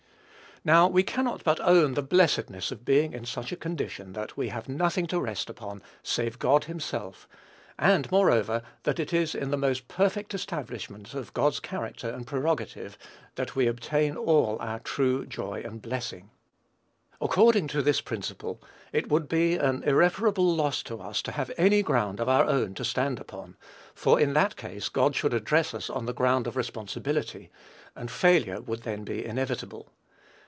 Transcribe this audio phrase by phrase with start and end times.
[0.63, 4.49] Now, we cannot but own the blessedness of being in such a condition that we
[4.49, 7.27] have nothing to rest upon save God himself;
[7.79, 12.27] and, moreover, that it is in the most perfect establishment of God's own character and
[12.27, 12.95] prerogative
[13.33, 16.29] that we obtain all our true joy and blessing.
[17.19, 18.61] According to this principle,
[18.93, 22.75] it would be an irreparable loss to us to have any ground of our own
[22.75, 23.57] to stand upon,
[23.95, 27.49] for in that case God should address us on the ground of responsibility,
[27.95, 29.89] and failure would then be inevitable.